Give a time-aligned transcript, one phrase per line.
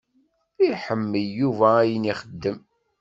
[0.71, 2.57] Iḥemmel Yuba ayen ixeddem.